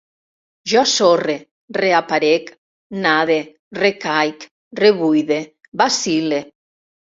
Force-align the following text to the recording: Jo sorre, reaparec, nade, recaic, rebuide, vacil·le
Jo 0.71 0.79
sorre, 0.91 1.35
reaparec, 1.77 2.49
nade, 3.05 3.37
recaic, 3.83 4.49
rebuide, 4.83 5.41
vacil·le 5.85 6.45